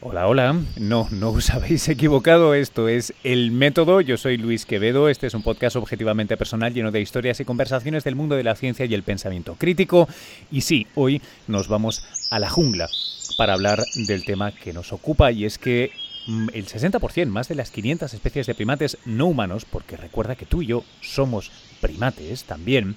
[0.00, 0.60] Hola, hola.
[0.78, 2.54] No, no os habéis equivocado.
[2.54, 4.00] Esto es El Método.
[4.02, 5.08] Yo soy Luis Quevedo.
[5.08, 8.54] Este es un podcast objetivamente personal lleno de historias y conversaciones del mundo de la
[8.54, 10.08] ciencia y el pensamiento crítico.
[10.52, 12.88] Y sí, hoy nos vamos a la jungla
[13.36, 15.90] para hablar del tema que nos ocupa y es que
[16.26, 20.62] el 60%, más de las 500 especies de primates no humanos, porque recuerda que tú
[20.62, 21.50] y yo somos
[21.80, 22.96] primates también,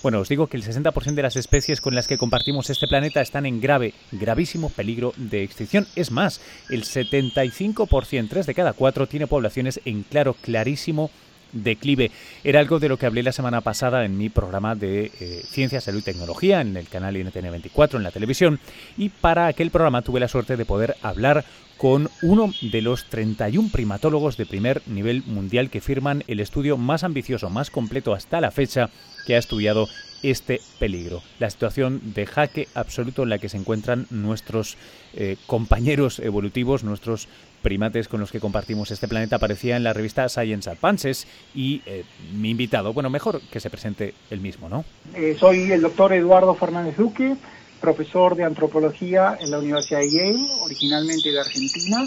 [0.00, 3.20] bueno, os digo que el 60% de las especies con las que compartimos este planeta
[3.20, 5.88] están en grave, gravísimo peligro de extinción.
[5.96, 6.40] Es más,
[6.70, 11.10] el 75%, 3 de cada 4, tiene poblaciones en claro, clarísimo
[11.52, 12.10] declive.
[12.44, 15.80] Era algo de lo que hablé la semana pasada en mi programa de eh, Ciencia,
[15.80, 18.60] Salud y Tecnología en el canal INTN 24 en la televisión
[18.96, 21.44] y para aquel programa tuve la suerte de poder hablar
[21.78, 27.04] con uno de los 31 primatólogos de primer nivel mundial que firman el estudio más
[27.04, 28.90] ambicioso, más completo hasta la fecha
[29.26, 29.88] que ha estudiado
[30.22, 34.76] este peligro, la situación de jaque absoluto en la que se encuentran nuestros
[35.14, 37.28] eh, compañeros evolutivos, nuestros
[37.62, 42.04] primates con los que compartimos este planeta, aparecía en la revista Science Advances y eh,
[42.34, 44.84] mi invitado, bueno, mejor que se presente el mismo, ¿no?
[45.14, 47.36] Eh, soy el doctor Eduardo Fernández Duque,
[47.80, 52.06] profesor de antropología en la Universidad de Yale, originalmente de Argentina,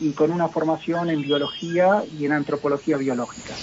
[0.00, 3.54] y con una formación en biología y en antropología biológica.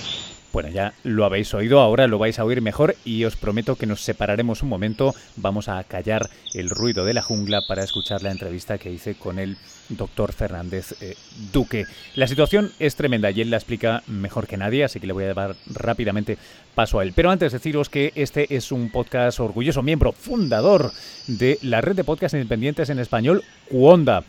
[0.51, 3.85] Bueno, ya lo habéis oído, ahora lo vais a oír mejor y os prometo que
[3.85, 5.13] nos separaremos un momento.
[5.35, 9.37] Vamos a callar el ruido de la jungla para escuchar la entrevista que hice con
[9.37, 9.57] el
[9.89, 11.15] doctor Fernández eh,
[11.51, 11.85] Duque.
[12.15, 15.25] La situación es tremenda y él la explica mejor que nadie, así que le voy
[15.25, 16.37] a dar rápidamente
[16.73, 17.13] paso a él.
[17.15, 20.91] Pero antes deciros que este es un podcast orgulloso miembro fundador
[21.27, 24.23] de la red de podcasts independientes en español, Cuonda.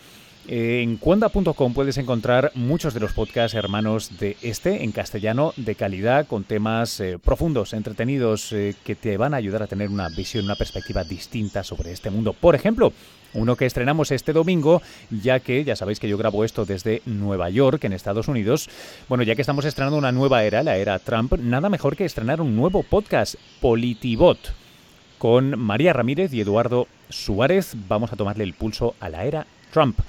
[0.48, 6.26] En cuanda.com puedes encontrar muchos de los podcasts hermanos de este en castellano de calidad
[6.26, 10.46] con temas eh, profundos, entretenidos, eh, que te van a ayudar a tener una visión,
[10.46, 12.32] una perspectiva distinta sobre este mundo.
[12.32, 12.92] Por ejemplo,
[13.34, 17.50] uno que estrenamos este domingo, ya que ya sabéis que yo grabo esto desde Nueva
[17.50, 18.68] York, en Estados Unidos.
[19.08, 22.40] Bueno, ya que estamos estrenando una nueva era, la era Trump, nada mejor que estrenar
[22.40, 24.54] un nuevo podcast, Politibot.
[25.18, 30.00] Con María Ramírez y Eduardo Suárez vamos a tomarle el pulso a la era Trump.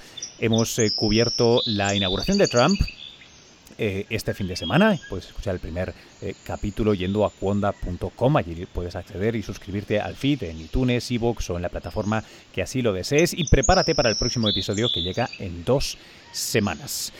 [0.42, 2.82] Hemos eh, cubierto la inauguración de Trump
[3.78, 5.00] eh, este fin de semana.
[5.08, 8.38] Puedes escuchar el primer eh, capítulo yendo a cuonda.com.
[8.38, 12.64] Allí puedes acceder y suscribirte al feed en iTunes, iVoox o en la plataforma que
[12.64, 13.36] así lo desees.
[13.38, 16.00] Y prepárate para el próximo episodio que llega en dos
[16.32, 17.14] semanas.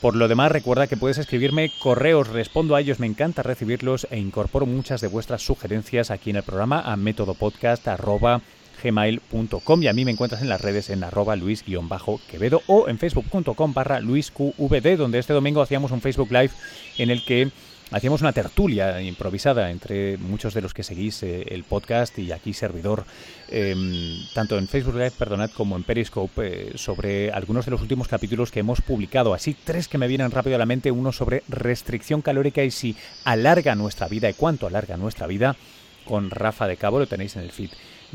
[0.00, 4.18] Por lo demás, recuerda que puedes escribirme correos, respondo a ellos, me encanta recibirlos e
[4.18, 8.40] incorporo muchas de vuestras sugerencias aquí en el programa a métodopodcast.com
[8.84, 13.72] gmail.com y a mí me encuentras en las redes en arroba luis-quevedo o en facebook.com
[13.72, 16.50] barra luisqvd donde este domingo hacíamos un Facebook Live
[16.98, 17.50] en el que
[17.90, 22.52] hacíamos una tertulia improvisada entre muchos de los que seguís eh, el podcast y aquí
[22.52, 23.04] servidor,
[23.48, 28.08] em, tanto en Facebook Live, perdonad, como en Periscope, eh, sobre algunos de los últimos
[28.08, 29.34] capítulos que hemos publicado.
[29.34, 32.96] Así, tres que me vienen rápido a la mente, uno sobre restricción calórica y si
[33.24, 35.56] alarga nuestra vida y cuánto alarga nuestra vida,
[36.04, 37.70] con Rafa de Cabo, lo tenéis en el feed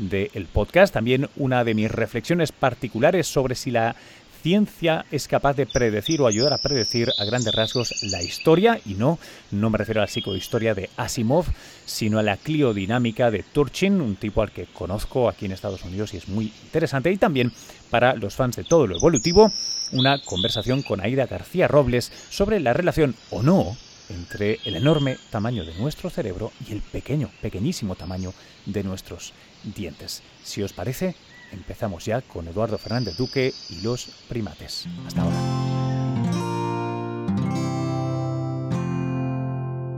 [0.08, 0.94] del podcast.
[0.94, 3.94] También una de mis reflexiones particulares sobre si la
[4.42, 8.94] ciencia es capaz de predecir o ayudar a predecir a grandes rasgos la historia, y
[8.94, 9.18] no,
[9.50, 11.44] no me refiero a la psicohistoria de Asimov,
[11.84, 16.14] sino a la cliodinámica de Turchin, un tipo al que conozco aquí en Estados Unidos
[16.14, 17.12] y es muy interesante.
[17.12, 17.52] Y también
[17.90, 19.52] para los fans de todo lo evolutivo,
[19.92, 23.76] una conversación con Aida García Robles sobre la relación o no
[24.10, 28.32] entre el enorme tamaño de nuestro cerebro y el pequeño, pequeñísimo tamaño
[28.66, 29.32] de nuestros
[29.64, 30.22] dientes.
[30.42, 31.14] Si os parece,
[31.52, 34.86] empezamos ya con Eduardo Fernández Duque y los primates.
[35.06, 35.70] Hasta ahora.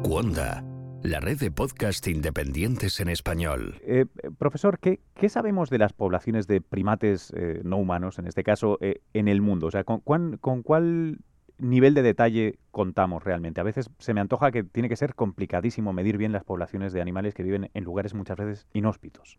[0.02, 0.64] Cuonda,
[1.02, 3.80] la red de podcast independientes en español.
[3.82, 4.06] Eh,
[4.38, 9.00] profesor, ¿qué, sabemos de las poblaciones de primates eh, no humanos, en este caso, eh,
[9.14, 9.68] en el mundo?
[9.68, 11.18] O sea, ¿con, ¿con cuál
[11.62, 13.60] nivel de detalle contamos realmente?
[13.60, 17.00] A veces se me antoja que tiene que ser complicadísimo medir bien las poblaciones de
[17.00, 19.38] animales que viven en lugares muchas veces inhóspitos.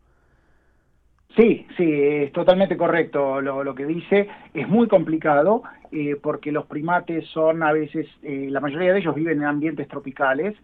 [1.36, 4.28] Sí, sí, es totalmente correcto lo, que dice.
[4.52, 9.16] Es muy complicado eh, porque los primates son a veces, eh, la mayoría de ellos
[9.16, 10.54] viven en ambientes tropicales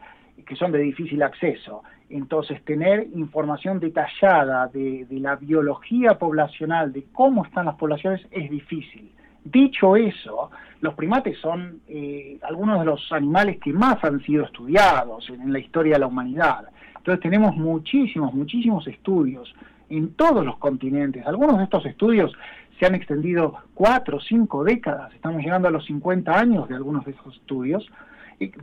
[0.46, 1.82] que son de difícil acceso.
[2.08, 8.50] Entonces, tener información detallada de, de la biología poblacional, de cómo están las poblaciones, es
[8.50, 9.12] difícil.
[9.44, 10.50] Dicho eso,
[10.80, 15.58] los primates son eh, algunos de los animales que más han sido estudiados en la
[15.58, 16.68] historia de la humanidad.
[16.96, 19.54] Entonces tenemos muchísimos, muchísimos estudios
[19.88, 21.26] en todos los continentes.
[21.26, 22.32] Algunos de estos estudios
[22.80, 27.04] se han extendido cuatro o cinco décadas, estamos llegando a los 50 años de algunos
[27.04, 27.86] de esos estudios,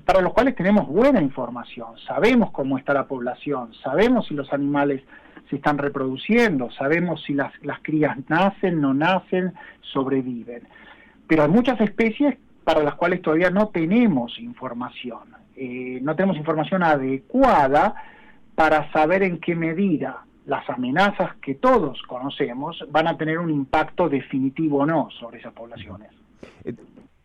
[0.05, 5.03] para los cuales tenemos buena información, sabemos cómo está la población, sabemos si los animales
[5.51, 9.53] se están reproduciendo, sabemos si las, las crías nacen, no nacen,
[9.93, 10.63] sobreviven.
[11.27, 16.81] Pero hay muchas especies para las cuales todavía no tenemos información, eh, no tenemos información
[16.81, 17.93] adecuada
[18.55, 24.07] para saber en qué medida las amenazas que todos conocemos van a tener un impacto
[24.07, 26.09] definitivo o no sobre esas poblaciones.
[26.63, 26.73] Eh,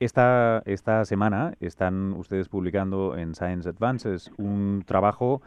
[0.01, 5.41] esta, esta semana están ustedes publicando en Science Advances un trabajo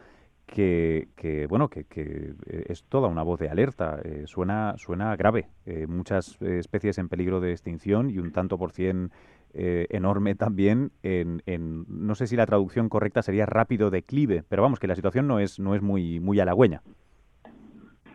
[0.46, 3.98] que, bueno, que, eh, es toda una voz de alerta.
[4.02, 5.48] Eh, suena, suena grave.
[5.86, 9.10] muchas especies en peligro de extinción y un tanto por cien
[9.52, 10.92] enorme también.
[11.02, 14.94] En, en, no sé si la traducción correcta sería rápido declive, pero vamos, que la
[14.94, 16.82] situación no es, no es muy, muy halagüeña.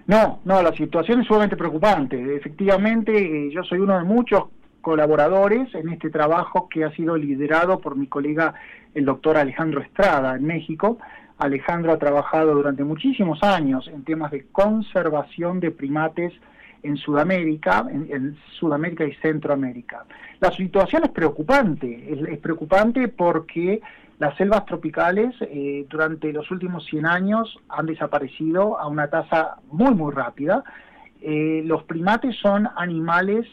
[0.07, 2.35] No, no, la situación es sumamente preocupante.
[2.35, 4.45] Efectivamente, yo soy uno de muchos
[4.81, 8.53] colaboradores en este trabajo que ha sido liderado por mi colega
[8.93, 10.97] el doctor Alejandro Estrada en México.
[11.37, 16.33] Alejandro ha trabajado durante muchísimos años en temas de conservación de primates
[16.83, 20.05] en Sudamérica, en, Sudamérica y Centroamérica.
[20.39, 23.81] La situación es preocupante, es, preocupante porque
[24.21, 29.95] las selvas tropicales eh, durante los últimos 100 años han desaparecido a una tasa muy,
[29.95, 30.63] muy rápida.
[31.23, 33.47] Eh, los primates son animales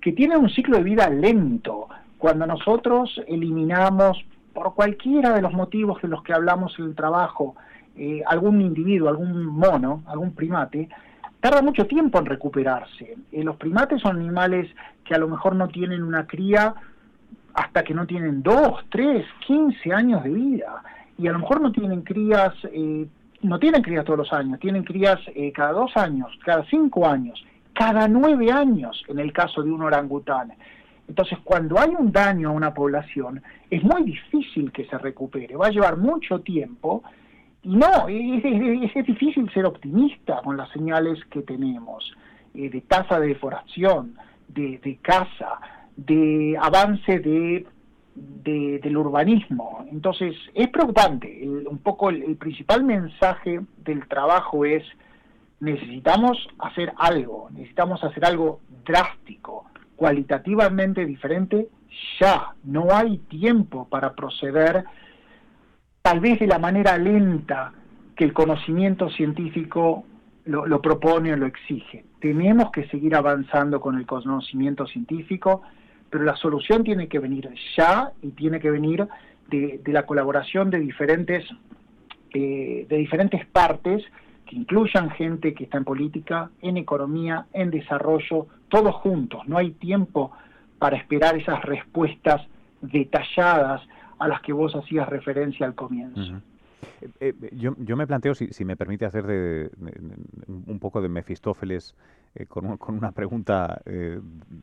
[0.00, 1.88] que tiene un ciclo de vida lento.
[2.18, 4.24] Cuando nosotros eliminamos,
[4.54, 7.56] por cualquiera de los motivos de los que hablamos en el trabajo,
[7.96, 10.88] eh, algún individuo, algún mono, algún primate,
[11.40, 13.16] tarda mucho tiempo en recuperarse.
[13.32, 14.70] Los primates son animales
[15.04, 16.76] que a lo mejor no tienen una cría
[17.56, 20.82] hasta que no tienen 2, 3, 15 años de vida.
[21.18, 23.06] Y a lo mejor no tienen crías, eh,
[23.42, 25.18] no tienen crías todos los años, tienen crías
[25.54, 27.42] cada dos años, cada cinco años
[27.76, 30.52] cada nueve años en el caso de un orangután.
[31.08, 35.66] Entonces, cuando hay un daño a una población, es muy difícil que se recupere, va
[35.66, 37.04] a llevar mucho tiempo
[37.62, 42.12] y no, es, difícil ser optimista con las señales que tenemos
[42.54, 44.16] eh, de tasa de deforestación,
[44.48, 45.60] de, de caza,
[45.96, 47.66] de avance de,
[48.14, 49.86] del urbanismo.
[49.90, 51.46] Entonces, es preocupante.
[51.46, 54.84] un poco el principal mensaje del trabajo es
[55.60, 59.66] necesitamos hacer algo, necesitamos hacer algo drástico,
[59.96, 61.68] cualitativamente diferente,
[62.20, 64.84] ya, no hay tiempo para proceder
[66.02, 67.72] tal vez de la manera lenta
[68.14, 70.04] que el conocimiento científico
[70.44, 72.04] lo, propone o lo exige.
[72.20, 75.62] Tenemos que seguir avanzando con el conocimiento científico,
[76.16, 79.06] pero la solución tiene que venir ya y tiene que venir
[79.48, 81.44] de, la colaboración de diferentes,
[82.32, 84.02] eh, de diferentes partes
[84.46, 89.42] que incluyan gente que está en política, en economía, en desarrollo, todos juntos.
[89.46, 90.32] No hay tiempo
[90.78, 92.40] para esperar esas respuestas
[92.80, 93.82] detalladas
[94.18, 96.40] a las que vos hacías referencia al comienzo.
[97.02, 99.70] Eh, eh, yo, yo, me planteo, si, si me permite hacer de,
[100.48, 101.94] un poco de Mefistófeles
[102.36, 103.80] eh, con, una pregunta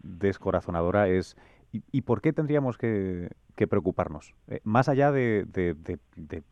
[0.04, 1.36] descorazonadora, es
[1.72, 3.30] ¿y, por qué tendríamos que,
[3.70, 4.34] preocuparnos?
[4.64, 5.46] más allá de,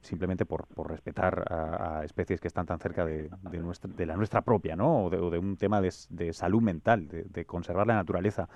[0.02, 3.30] simplemente por, respetar a, especies que están tan cerca de,
[4.06, 5.06] la nuestra propia, ¿no?
[5.06, 8.50] O de, un tema de, salud mental, de, conservar la naturaleza.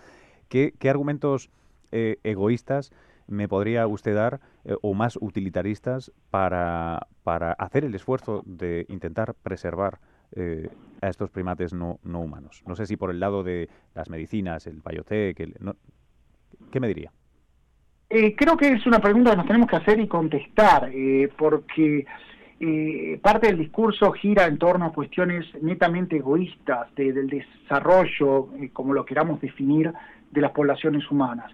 [0.50, 1.50] ¿Qué, argumentos
[1.92, 2.92] egoístas
[3.28, 7.08] me podría usted dar eh, o más utilitaristas para,
[7.58, 10.00] hacer el esfuerzo de intentar preservar
[10.36, 10.70] eh,
[11.02, 12.64] a estos primates no, no, humanos?
[12.68, 15.56] No sé si por el lado de las medicinas, el biotech, el,
[16.72, 17.12] ¿qué me diría?
[18.10, 20.92] Eh, creo que es una pregunta que nos tenemos que hacer y contestar,
[21.38, 22.06] porque
[23.22, 29.42] parte del discurso gira en torno a cuestiones netamente egoístas del desarrollo, como lo queramos
[29.42, 29.92] definir,
[30.32, 31.52] de las poblaciones humanas.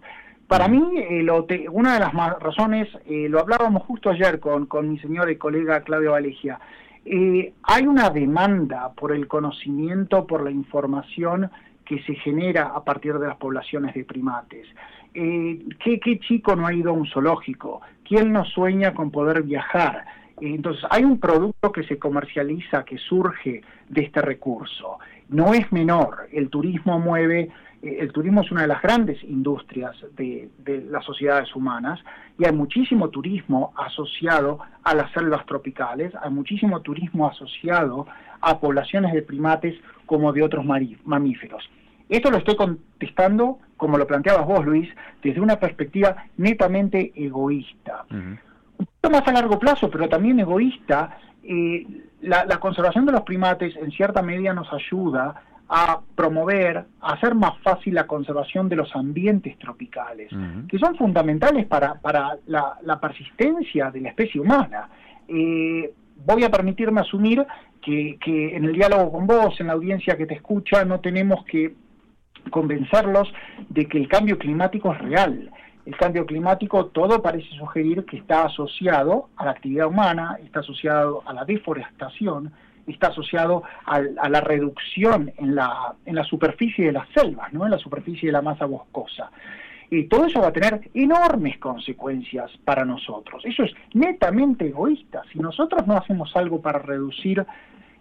[0.51, 1.25] Para mí, eh,
[1.71, 6.11] una de las razones, eh, lo hablábamos justo ayer con, mi señor y colega Claudio
[6.11, 6.59] Valegia,
[7.05, 11.49] eh, hay una demanda por el conocimiento, por la información
[11.85, 14.67] que se genera a partir de las poblaciones de primates.
[15.13, 17.81] ¿qué, ¿Qué chico no ha ido a un zoológico?
[18.07, 20.05] ¿Quién no sueña con poder viajar?
[20.39, 24.97] Entonces, hay un producto que se comercializa, que surge de este recurso.
[25.29, 27.49] No es menor, el turismo mueve eh,
[27.81, 30.49] el turismo es una de las grandes industrias de,
[30.89, 31.99] las sociedades humanas
[32.37, 38.05] y hay muchísimo turismo asociado a las selvas tropicales, hay muchísimo turismo asociado
[38.41, 40.63] a poblaciones de primates como de otros
[41.05, 41.67] mamíferos.
[42.07, 44.89] Esto lo estoy contestando, como lo planteabas vos, Luis,
[45.23, 48.05] desde una perspectiva netamente egoísta.
[48.11, 48.39] Un
[48.99, 51.87] poco más a largo plazo, pero también egoísta, eh,
[52.21, 55.41] la conservación de los primates en cierta medida nos ayuda
[55.73, 60.29] a promover, a hacer más fácil la conservación de los ambientes tropicales,
[60.67, 64.89] que son fundamentales para, para la, persistencia de la especie humana.
[65.29, 65.93] Eh,
[66.25, 67.45] voy a permitirme asumir
[67.81, 71.45] que, que en el diálogo con vos, en la audiencia que te escucha, no tenemos
[71.45, 71.73] que
[72.49, 73.31] convencerlos
[73.69, 75.51] de que el cambio climático es real.
[75.85, 81.23] El cambio climático todo parece sugerir que está asociado a la actividad humana, está asociado
[81.25, 82.51] a la deforestación,
[82.87, 87.65] está asociado a, la reducción en la, en la superficie de las selvas, ¿no?
[87.65, 89.31] en la superficie de la masa boscosa.
[89.89, 93.43] Y todo eso va a tener enormes consecuencias para nosotros.
[93.45, 95.21] Eso es netamente egoísta.
[95.33, 97.45] Si nosotros no hacemos algo para reducir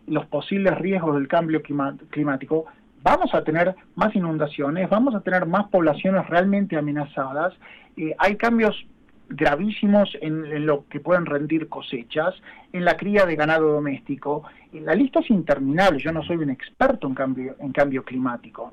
[0.06, 2.66] los posibles riesgos del cambio climático,
[3.02, 7.54] vamos a tener más inundaciones, vamos a tener más poblaciones realmente amenazadas.
[7.96, 8.86] Eh, hay cambios
[9.30, 12.34] gravísimos en, lo que pueden rendir cosechas,
[12.72, 14.42] en la cría de ganado doméstico.
[14.72, 18.72] La lista es interminable, yo no soy un experto en cambio, en cambio climático,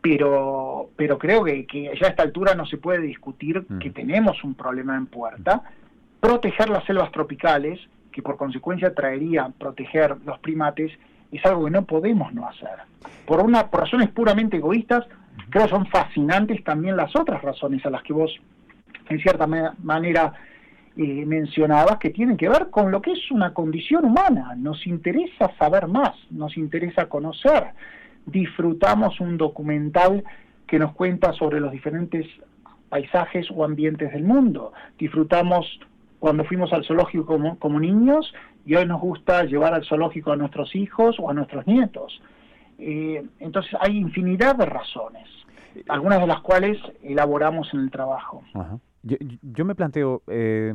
[0.00, 1.66] pero, pero creo que,
[2.00, 3.78] ya a esta altura no se puede discutir mm.
[3.78, 5.62] que tenemos un problema en puerta.
[6.20, 7.78] Proteger las selvas tropicales,
[8.10, 10.90] que por consecuencia traería proteger los primates,
[11.30, 12.78] es algo que no podemos no hacer.
[13.26, 15.06] Por, una, por razones puramente egoístas,
[15.50, 18.40] creo que son fascinantes también las otras razones a las que vos
[19.08, 20.32] en cierta manera
[21.00, 24.56] eh, mencionabas, que tienen que ver con lo que es una condición humana.
[24.56, 27.68] Nos interesa saber más, nos interesa conocer.
[28.26, 30.24] Disfrutamos un documental
[30.66, 32.26] que nos cuenta sobre los diferentes
[32.88, 34.72] paisajes o ambientes del mundo.
[34.98, 35.78] Disfrutamos
[36.18, 38.34] cuando fuimos al zoológico como, niños
[38.66, 42.20] y hoy nos gusta llevar al zoológico a nuestros hijos o a nuestros nietos.
[42.78, 45.28] Eh, entonces hay infinidad de razones,
[45.88, 48.42] algunas de las cuales elaboramos en el trabajo.
[49.02, 50.74] Yo, me planteo, eh,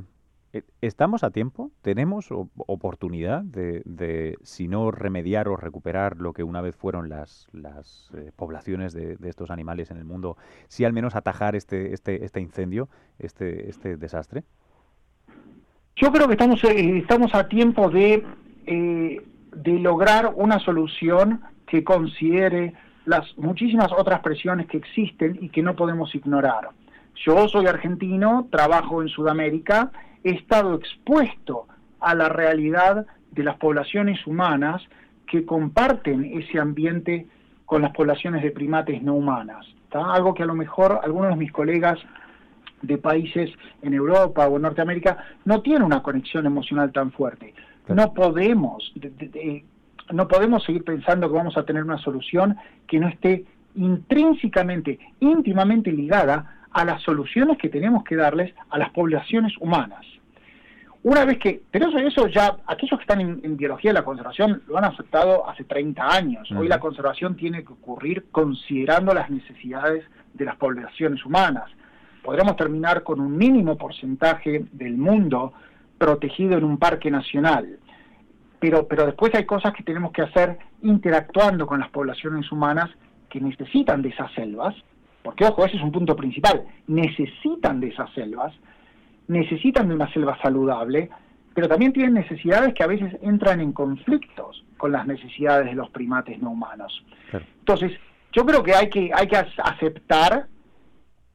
[0.54, 1.72] eh, ¿estamos a tiempo?
[1.82, 8.12] ¿Tenemos oportunidad de, si no remediar o recuperar lo que una vez fueron las, las
[8.16, 10.38] eh, poblaciones de, estos animales en el mundo,
[10.68, 12.88] si al menos atajar este, este, este incendio,
[13.20, 14.44] este, este desastre?
[15.96, 18.24] Yo creo que estamos, estamos a tiempo de,
[18.66, 22.74] de lograr una solución que considere
[23.06, 26.70] las muchísimas otras presiones que existen y que no podemos ignorar.
[27.16, 29.92] Yo soy argentino, trabajo en Sudamérica,
[30.24, 31.68] he estado expuesto
[32.00, 34.82] a la realidad de las poblaciones humanas
[35.28, 37.28] que comparten ese ambiente
[37.66, 39.66] con las poblaciones de primates no humanas.
[39.92, 42.00] Algo que a lo mejor algunos de mis colegas
[42.82, 43.50] de países
[43.82, 47.54] en Europa o en Norteamérica no tienen una conexión emocional tan fuerte.
[47.88, 48.94] No podemos,
[50.12, 55.92] no podemos seguir pensando que vamos a tener una solución que no esté intrínsecamente, íntimamente
[55.92, 60.06] ligada a las soluciones que tenemos que darles a las poblaciones humanas.
[61.04, 64.64] Una vez que, pero eso, eso ya, aquellos que están en, biología de la conservación
[64.68, 66.50] lo han aceptado hace 30 años.
[66.52, 71.70] Hoy la conservación tiene que ocurrir considerando las necesidades de las poblaciones humanas.
[72.24, 75.52] Podremos terminar con un mínimo porcentaje del mundo
[75.98, 77.80] protegido en un parque nacional.
[78.62, 82.90] Pero, pero después hay cosas que tenemos que hacer interactuando con las poblaciones humanas
[83.30, 84.74] que necesitan de esas selvas
[85.24, 88.54] porque ojo, ese es un punto principal, necesitan de esas selvas,
[89.28, 91.10] necesitan de una selva saludable,
[91.56, 95.90] pero también tienen necesidades que a veces entran en conflictos con las necesidades de los
[95.92, 97.04] primates no humanos.
[97.60, 97.92] Entonces,
[98.34, 100.48] yo creo que hay que, hay que aceptar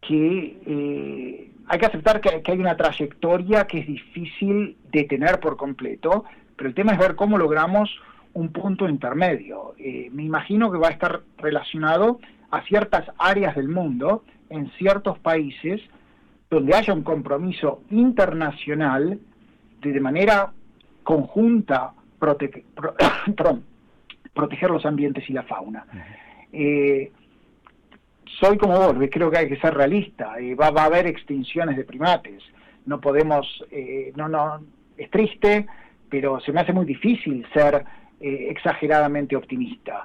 [0.00, 5.56] que eh, hay que aceptar que, hay una trayectoria que es difícil de tener por
[5.56, 6.24] completo,
[6.56, 7.90] pero el tema es ver cómo logramos
[8.32, 9.74] un punto intermedio.
[9.78, 15.18] Eh, me imagino que va a estar relacionado a ciertas áreas del mundo, en ciertos
[15.18, 15.80] países,
[16.50, 19.18] donde haya un compromiso internacional
[19.80, 20.52] de, de manera
[21.02, 21.92] conjunta
[24.34, 25.86] proteger los ambientes y la fauna.
[26.52, 27.10] Eh,
[28.40, 31.84] soy como vos, creo que hay que ser realista, eh, va, a haber extinciones de
[31.84, 32.42] primates,
[32.86, 34.60] no podemos, eh, no, no,
[34.96, 35.66] es triste,
[36.08, 37.84] pero se me hace muy difícil ser
[38.20, 40.04] exageradamente optimista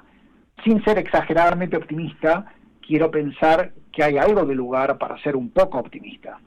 [0.62, 2.52] sin ser exageradamente optimista,
[2.86, 6.38] quiero pensar que hay algo de lugar para ser un poco optimista.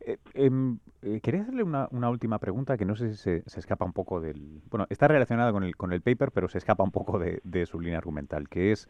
[0.00, 3.92] Eh, em, eh, quería hacerle una, última pregunta que no sé si se, escapa un
[3.92, 4.62] poco del...
[4.70, 7.80] Bueno, está relacionada con el, con el paper, pero se escapa un poco de, su
[7.80, 8.88] línea argumental, que es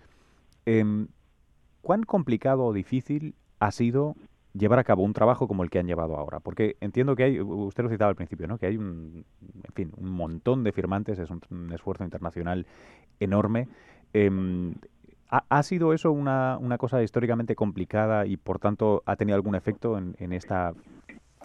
[0.66, 1.08] em,
[1.82, 4.16] ¿cuán complicado o difícil ha sido
[4.54, 6.40] llevar a cabo un trabajo como el que han llevado ahora?
[6.40, 8.58] Porque entiendo que hay, usted lo citaba al principio, ¿no?
[8.58, 9.24] que hay un,
[9.64, 12.66] en fin, un montón de firmantes, es un, esfuerzo internacional
[13.18, 13.68] enorme.
[14.12, 14.74] Em,
[15.28, 19.96] ¿ha, sido eso una, una, cosa históricamente complicada y por tanto ha tenido algún efecto
[19.96, 20.74] en, esta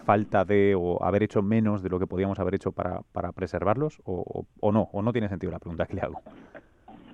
[0.06, 4.02] falta de o haber hecho menos de lo que podíamos haber hecho para, para preservarlos
[4.06, 4.90] o, o, no?
[4.92, 6.22] ¿O no tiene sentido la pregunta que le hago?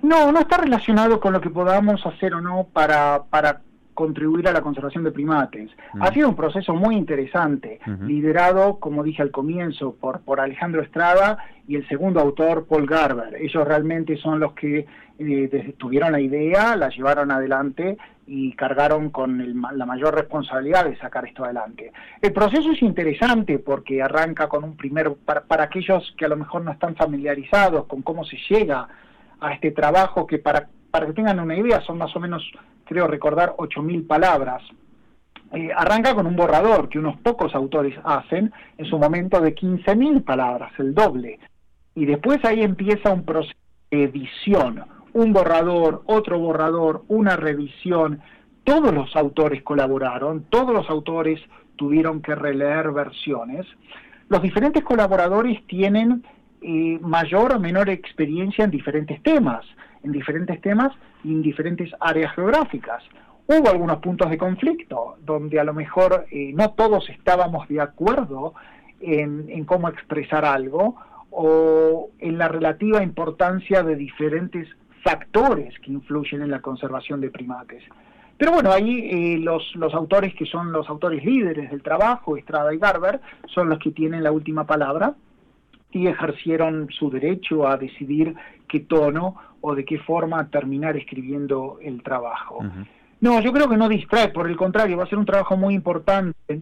[0.01, 3.61] No, no está relacionado con lo que podamos hacer o no para, para
[4.01, 5.69] contribuir a la conservación de primates.
[5.99, 11.37] Ha sido un proceso muy interesante, liderado, como dije al comienzo, por, por Alejandro Estrada
[11.67, 13.35] y el segundo autor, Paul Garber.
[13.35, 14.87] Ellos realmente son los que
[15.19, 21.27] eh, tuvieron la idea, la llevaron adelante y cargaron con la mayor responsabilidad de sacar
[21.27, 21.91] esto adelante.
[22.23, 26.37] El proceso es interesante porque arranca con un primer, para, para aquellos que a lo
[26.37, 28.87] mejor no están familiarizados con cómo se llega
[29.39, 32.43] a este trabajo, que para, para que tengan una idea son más o menos
[32.91, 34.61] creo recordar, 8.000 palabras.
[35.53, 40.25] Eh, arranca con un borrador que unos pocos autores hacen en su momento de 15.000
[40.25, 41.39] palabras, el doble.
[41.95, 43.57] Y después ahí empieza un proceso
[43.91, 44.83] de edición,
[45.13, 48.21] un borrador, otro borrador, una revisión.
[48.65, 51.39] Todos los autores colaboraron, todos los autores
[51.77, 53.65] tuvieron que releer versiones.
[54.27, 56.25] Los diferentes colaboradores tienen
[56.61, 59.65] eh, mayor o menor experiencia en diferentes temas
[60.03, 60.93] en diferentes temas
[61.23, 63.03] y en diferentes áreas geográficas.
[63.47, 68.53] Hubo algunos puntos de conflicto donde a lo mejor eh, no todos estábamos de acuerdo
[68.99, 70.95] en, cómo expresar algo
[71.31, 74.67] o en la relativa importancia de diferentes
[75.03, 77.83] factores que influyen en la conservación de primates.
[78.37, 82.73] Pero bueno, ahí eh, los, los autores que son los autores líderes del trabajo, Estrada
[82.73, 85.15] y Garber, son los que tienen la última palabra
[85.91, 88.35] y ejercieron su derecho a decidir
[88.67, 92.63] qué tono o de qué forma terminar escribiendo el trabajo.
[93.19, 95.75] No, yo creo que no distrae, por el contrario, va a ser un trabajo muy
[95.75, 96.61] importante.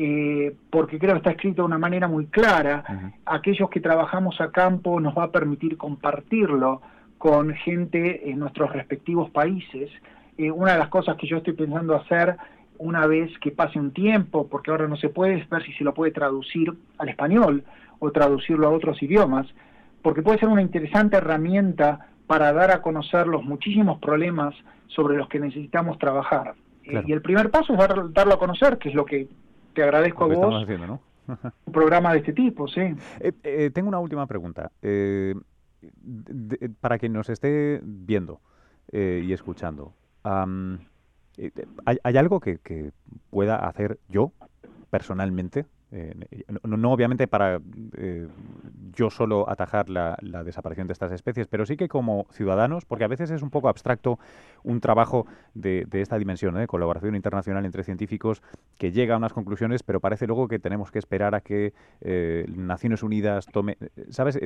[0.00, 3.12] Eh, porque creo que está escrito de una manera muy clara.
[3.26, 6.80] Aquellos que trabajamos a campo nos va a permitir compartirlo
[7.18, 9.90] con gente en nuestros respectivos países.
[10.36, 12.36] Eh, una de las cosas que yo estoy pensando hacer
[12.78, 15.94] una vez que pase un tiempo, porque ahora no se puede, ver si se lo
[15.94, 17.64] puede traducir al español
[17.98, 19.46] o traducirlo a otros idiomas,
[20.02, 24.54] porque puede ser una interesante herramienta para dar a conocer los muchísimos problemas
[24.88, 26.54] sobre los que necesitamos trabajar.
[26.84, 27.78] Eh, y el primer paso es
[28.12, 29.28] darlo a conocer, que es lo que
[29.74, 30.66] te agradezco a vos.
[31.66, 32.80] un programa de este tipo, sí.
[33.20, 34.70] Eh, eh, tengo una última pregunta.
[36.80, 38.40] para quien nos esté viendo
[38.90, 39.92] y escuchando,
[41.84, 42.92] ¿hay, algo que,
[43.30, 44.32] pueda hacer yo
[44.90, 46.14] personalmente eh,
[46.62, 47.60] no, obviamente para
[47.96, 48.28] eh,
[48.92, 53.08] yo solo atajar la, desaparición de estas especies, pero sí que como ciudadanos, porque a
[53.08, 54.18] veces es un poco abstracto
[54.64, 56.66] un trabajo de, esta dimensión, de ¿eh?
[56.66, 58.42] colaboración internacional entre científicos
[58.76, 61.72] que llega a unas conclusiones, pero parece luego que tenemos que esperar a que
[62.48, 63.78] Naciones Unidas tome...
[64.10, 64.38] ¿Sabes?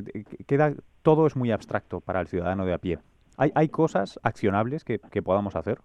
[0.46, 2.98] Queda, todo es muy abstracto para el ciudadano de a pie.
[3.37, 5.81] ¿Hay, hay cosas accionables que podamos hacer?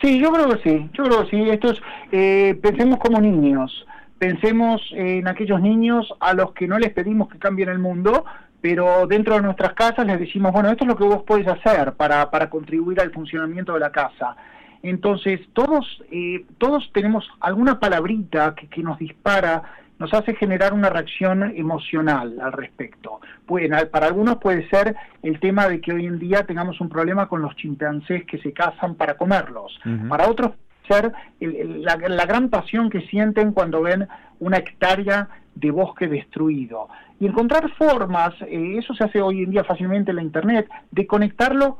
[0.00, 1.50] Sí, yo creo que sí, yo creo que sí.
[1.50, 3.86] Esto es, pensemos como niños
[4.22, 8.24] pensemos en aquellos niños a los que no les pedimos que cambien el mundo,
[8.60, 11.94] pero dentro de nuestras casas les decimos, bueno, esto es lo que vos podés hacer
[11.94, 14.36] para, para contribuir al funcionamiento de la casa.
[14.80, 19.64] Entonces, todos, eh, todos tenemos alguna palabrita que, que, nos dispara,
[20.02, 23.20] nos hace generar una reacción emocional al respecto.
[23.46, 27.28] Bueno, para algunos puede ser el tema de que hoy en día tengamos un problema
[27.28, 29.78] con los chimpancés que se cazan para comerlos.
[30.08, 30.52] Para otros
[30.88, 34.08] ser la, gran pasión que sienten cuando ven
[34.40, 36.88] una hectárea de bosque destruido.
[37.20, 41.06] Y encontrar formas, eh, eso se hace hoy en día fácilmente en la Internet, de
[41.06, 41.78] conectarlo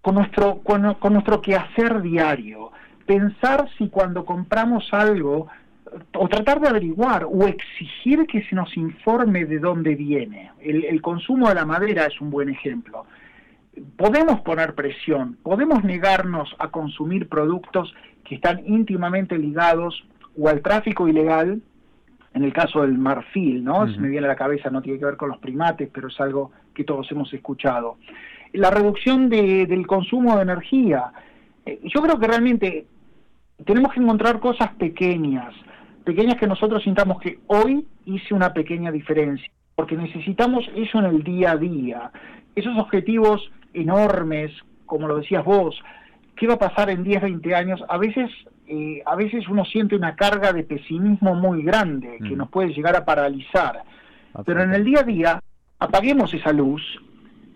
[0.00, 2.72] con nuestro, con, nuestro quehacer diario.
[3.04, 5.48] Pensar si cuando compramos algo,
[6.14, 10.50] o tratar de averiguar o exigir que se nos informe de dónde viene.
[10.60, 13.06] el consumo de la madera es un buen ejemplo
[13.96, 20.04] podemos poner presión, podemos negarnos a consumir productos que están íntimamente ligados
[20.38, 21.62] o al tráfico ilegal,
[22.32, 23.92] en el caso del marfil, ¿no?
[23.92, 26.20] Se me viene a la cabeza, no tiene que ver con los primates, pero es
[26.20, 27.96] algo que todos hemos escuchado.
[28.52, 31.12] La reducción del consumo de energía.
[31.66, 32.86] Eh, yo creo que realmente
[33.64, 35.52] tenemos que encontrar cosas pequeñas,
[36.10, 41.22] pequeñas que nosotros sintamos que hoy hice una pequeña diferencia, porque necesitamos eso en el
[41.22, 42.10] día a día.
[42.56, 44.50] Esos objetivos enormes,
[44.86, 45.80] como lo decías vos,
[46.34, 47.80] ¿qué va a pasar en 10, 20 años?
[47.88, 48.28] A veces,
[48.66, 52.38] eh, a veces uno siente una carga de pesimismo muy grande que mm.
[52.38, 53.84] nos puede llegar a paralizar.
[54.44, 55.40] Pero en el día a día,
[55.78, 56.82] apaguemos esa luz,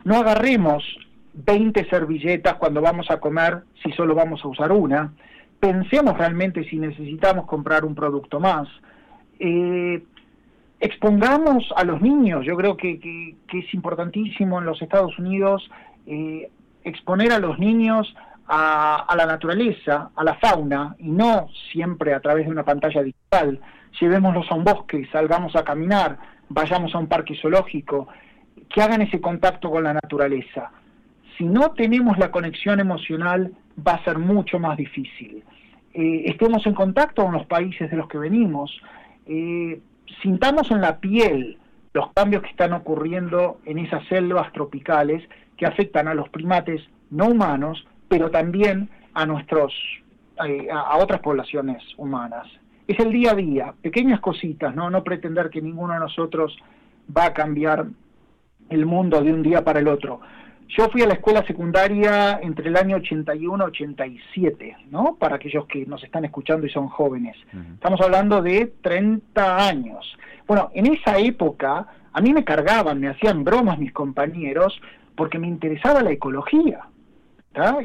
[0.05, 0.85] no agarremos
[1.33, 5.12] 20 servilletas cuando vamos a comer si solo vamos a usar una,
[5.64, 8.68] pensemos realmente si necesitamos comprar un producto más.
[9.38, 10.05] Eh,
[10.79, 15.70] expongamos a los niños, yo creo que, es importantísimo en los Estados Unidos
[16.07, 16.50] eh,
[16.83, 18.14] exponer a los niños
[18.46, 23.59] a, la naturaleza, a la fauna, y no siempre a través de una pantalla digital.
[23.98, 26.18] Llevémoslos a un bosque, salgamos a caminar,
[26.50, 28.07] vayamos a un parque zoológico,
[28.68, 30.70] que hagan ese contacto con la naturaleza.
[31.38, 35.42] si no tenemos la conexión emocional, va a ser mucho más difícil.
[35.92, 38.70] Eh, estemos en contacto con los países de los que venimos,
[39.26, 39.80] eh,
[40.22, 41.58] sintamos en la piel
[41.92, 45.22] los cambios que están ocurriendo en esas selvas tropicales
[45.56, 49.72] que afectan a los primates no humanos, pero también a nuestros
[50.44, 52.48] eh, a otras poblaciones humanas.
[52.88, 56.58] Es el día a día, pequeñas cositas, no no pretender que ninguno de nosotros
[57.16, 57.87] va a cambiar
[58.68, 60.20] el mundo de un día para el otro.
[60.68, 65.16] Yo fui a la escuela secundaria entre el año 81 y 87, ¿no?
[65.16, 67.37] Para aquellos que nos están escuchando y son jóvenes.
[67.74, 70.16] Estamos hablando de 30 años.
[70.46, 74.81] Bueno, en esa época a mí me cargaban, me hacían bromas mis compañeros
[75.16, 76.81] porque me interesaba la ecología.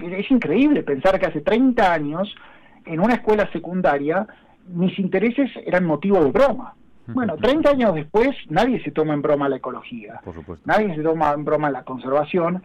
[0.02, 2.34] Es increíble pensar que hace 30 años
[2.86, 4.26] en una escuela secundaria
[4.68, 6.76] mis intereses eran motivo de broma.
[7.14, 10.22] Bueno, 30 años después nadie se toma en broma la ecología,
[10.66, 12.64] nadie se toma en broma la conservación,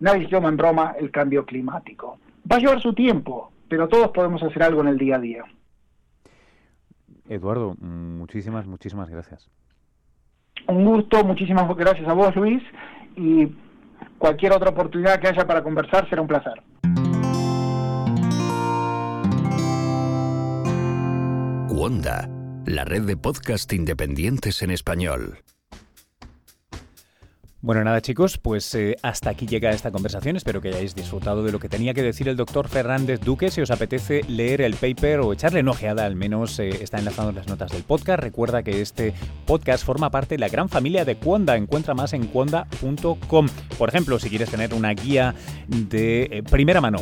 [0.00, 2.18] nadie se toma en broma el cambio climático.
[2.50, 5.44] Va a llevar su tiempo, pero todos podemos hacer algo en el día a día.
[7.28, 9.50] Eduardo, muchísimas, muchísimas gracias.
[10.66, 12.62] Un gusto, muchísimas gracias a vos, Luis,
[13.16, 13.48] y
[14.18, 16.62] cualquier otra oportunidad que haya para conversar será un placer.
[21.70, 22.37] Wanda
[22.68, 25.38] la red de podcast independientes en español.
[27.60, 30.36] Bueno, nada chicos, pues eh, hasta aquí llega esta conversación.
[30.36, 33.50] Espero que hayáis disfrutado de lo que tenía que decir el doctor Fernández Duque.
[33.50, 37.30] Si os apetece leer el paper o echarle una ojeada, al menos eh, está enlazado
[37.30, 38.22] en las notas del podcast.
[38.22, 39.12] Recuerda que este
[39.44, 41.56] podcast forma parte de la gran familia de Cuonda.
[41.56, 43.48] Encuentra más en cuonda.com.
[43.76, 45.34] Por ejemplo, si quieres tener una guía
[45.66, 46.98] de eh, primera mano,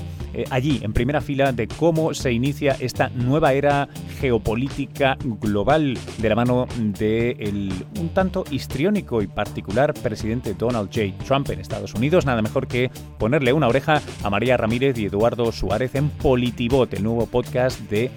[0.51, 3.91] allí, en primera fila, de cómo se inicia esta nueva era
[4.21, 7.37] geopolítica global de la mano de
[8.01, 11.13] un tanto histriónico y particular presidente Donald J.
[11.25, 15.51] Trump en Estados Unidos, nada mejor que ponerle una oreja a María Ramírez y Eduardo
[15.53, 18.11] Suárez en Politibot, el nuevo podcast de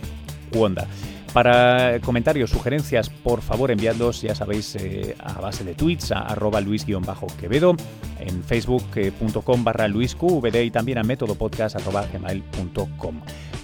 [0.53, 0.87] Wanda.
[1.33, 6.59] Para comentarios, sugerencias, por favor enviadlos, ya sabéis, eh, a base de tweets a arroba
[6.59, 7.75] luis-quevedo,
[8.19, 13.21] en facebook.com barra luisqvd y también a métodopodcast.gmail.com.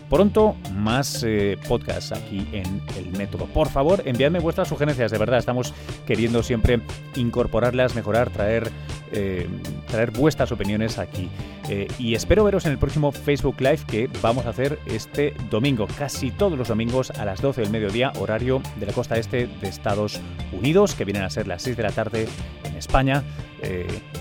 [0.09, 3.45] Pronto más eh, podcasts aquí en el método.
[3.45, 5.73] Por favor, enviadme vuestras sugerencias, de verdad, estamos
[6.05, 6.81] queriendo siempre
[7.15, 8.69] incorporarlas, mejorar, traer,
[9.11, 9.47] eh,
[9.87, 11.29] traer vuestras opiniones aquí.
[11.69, 15.87] Eh, y espero veros en el próximo Facebook Live que vamos a hacer este domingo,
[15.97, 19.67] casi todos los domingos a las 12 del mediodía, horario de la costa este de
[19.67, 20.19] Estados
[20.51, 22.27] Unidos, que vienen a ser las 6 de la tarde
[22.63, 23.23] en España.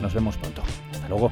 [0.00, 0.62] nos vemos pronto.
[0.92, 1.30] Hasta luego.